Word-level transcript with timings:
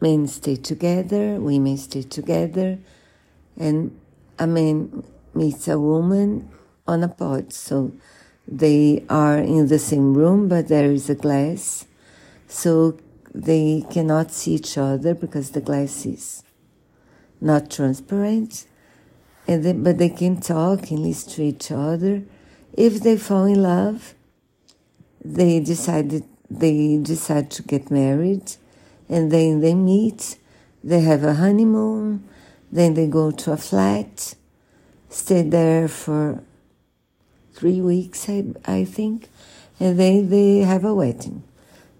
men 0.00 0.26
stay 0.26 0.56
together, 0.56 1.40
women 1.40 1.76
stay 1.76 2.02
together, 2.02 2.78
and 3.56 3.98
a 4.38 4.46
man 4.46 5.04
meets 5.34 5.68
a 5.68 5.78
woman 5.78 6.48
on 6.86 7.02
a 7.02 7.08
pod. 7.08 7.52
So 7.52 7.92
they 8.46 9.04
are 9.08 9.38
in 9.38 9.68
the 9.68 9.78
same 9.78 10.14
room, 10.14 10.48
but 10.48 10.68
there 10.68 10.90
is 10.90 11.10
a 11.10 11.14
glass. 11.14 11.86
So 12.46 12.98
they 13.34 13.84
cannot 13.90 14.32
see 14.32 14.54
each 14.54 14.78
other 14.78 15.14
because 15.14 15.50
the 15.50 15.60
glass 15.60 16.06
is 16.06 16.42
not 17.40 17.70
transparent. 17.70 18.66
And 19.46 19.64
they, 19.64 19.72
but 19.72 19.98
they 19.98 20.10
can 20.10 20.40
talk 20.40 20.90
and 20.90 21.00
listen 21.00 21.32
to 21.32 21.42
each 21.42 21.70
other. 21.70 22.22
If 22.74 23.02
they 23.02 23.16
fall 23.16 23.46
in 23.46 23.62
love, 23.62 24.14
they 25.24 25.60
decided 25.60 26.24
they 26.50 26.98
decide 26.98 27.50
to 27.52 27.62
get 27.62 27.90
married, 27.90 28.56
and 29.08 29.30
then 29.30 29.60
they 29.60 29.74
meet. 29.74 30.38
They 30.82 31.00
have 31.00 31.24
a 31.24 31.34
honeymoon. 31.34 32.28
Then 32.70 32.94
they 32.94 33.06
go 33.06 33.30
to 33.30 33.52
a 33.52 33.56
flat, 33.56 34.34
stay 35.08 35.42
there 35.42 35.88
for 35.88 36.42
three 37.54 37.80
weeks, 37.80 38.28
I, 38.28 38.44
I 38.66 38.84
think, 38.84 39.28
and 39.80 39.98
then 39.98 40.28
they 40.28 40.58
have 40.58 40.84
a 40.84 40.94
wedding. 40.94 41.42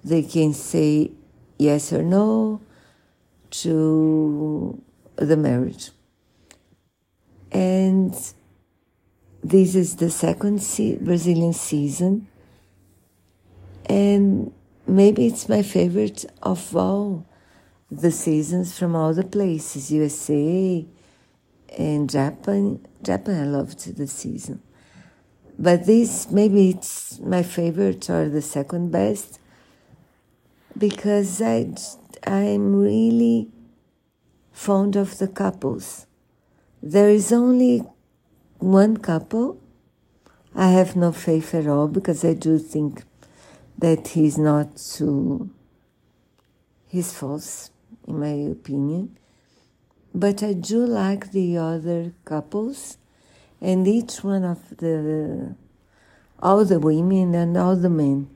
They 0.04 0.22
can 0.22 0.52
say 0.52 1.12
yes 1.58 1.92
or 1.92 2.02
no 2.02 2.60
to 3.50 4.80
the 5.16 5.36
marriage. 5.36 5.90
And 7.50 8.14
this 9.42 9.74
is 9.74 9.96
the 9.96 10.10
second 10.10 10.62
se- 10.62 10.98
Brazilian 11.00 11.54
season, 11.54 12.28
and 13.86 14.52
maybe 14.88 15.27
it's 15.27 15.48
my 15.48 15.62
favorite 15.62 16.24
of 16.42 16.74
all 16.74 17.27
the 17.91 18.10
seasons 18.10 18.78
from 18.78 18.97
all 18.97 19.14
the 19.14 19.24
places 19.24 19.91
USA 19.92 20.87
and 21.78 22.11
Japan. 22.11 22.80
Japan, 23.03 23.42
I 23.42 23.47
loved 23.47 23.97
the 23.97 24.06
season. 24.06 24.62
But 25.58 25.86
this, 25.86 26.30
maybe 26.30 26.70
it's 26.70 27.19
my 27.20 27.42
favorite 27.42 28.08
or 28.08 28.28
the 28.28 28.42
second 28.42 28.91
best 28.91 29.41
because 30.77 31.42
I, 31.42 31.75
I'm 32.25 32.80
really 32.80 33.48
fond 34.52 34.97
of 34.97 35.19
the 35.19 35.28
couples. 35.28 36.06
There 36.83 37.11
is 37.11 37.33
only 37.33 37.83
one 38.58 38.98
couple. 38.98 39.61
I 40.55 40.70
have 40.70 40.95
no 40.95 41.12
faith 41.12 41.55
at 41.55 41.67
all 41.67 41.89
because 41.89 42.25
I 42.25 42.34
do 42.34 42.58
think 42.58 43.02
that 43.78 44.08
he's 44.08 44.36
not 44.36 44.76
too, 44.76 45.50
he's 46.88 47.12
false, 47.12 47.70
in 48.06 48.18
my 48.18 48.50
opinion. 48.50 49.16
But 50.14 50.42
I 50.42 50.52
do 50.52 50.84
like 50.84 51.30
the 51.32 51.58
other 51.58 52.12
couples 52.24 52.98
and 53.60 53.86
each 53.86 54.24
one 54.24 54.44
of 54.44 54.76
the 54.78 55.54
all 56.40 56.64
the 56.64 56.78
women 56.78 57.34
and 57.34 57.56
all 57.56 57.76
the 57.76 57.90
men. 57.90 58.28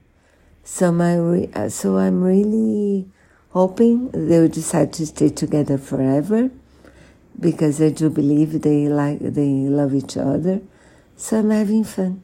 So 0.64 0.92
my 0.92 1.68
so 1.68 1.96
I'm 1.96 2.22
really 2.22 3.08
hoping 3.50 4.10
they'll 4.10 4.48
decide 4.48 4.92
to 4.94 5.06
stay 5.06 5.28
together 5.28 5.78
forever, 5.78 6.50
because 7.38 7.80
I 7.82 7.90
do 7.90 8.10
believe 8.10 8.62
they 8.62 8.88
like 8.88 9.18
they 9.20 9.50
love 9.68 9.94
each 9.94 10.16
other. 10.16 10.60
So 11.16 11.38
I'm 11.38 11.50
having 11.50 11.84
fun. 11.84 12.22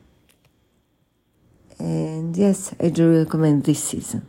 And 1.78 2.36
yes, 2.36 2.74
I 2.80 2.88
do 2.88 3.18
recommend 3.18 3.64
this 3.64 3.82
season. 3.82 4.26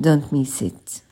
Don't 0.00 0.30
miss 0.32 0.62
it. 0.62 1.03